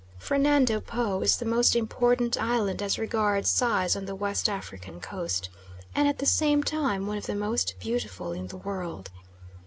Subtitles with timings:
[0.17, 5.49] Fernando Po is the most important island as regards size on the West African coast,
[5.93, 9.11] and at the same time one of the most beautiful in the world.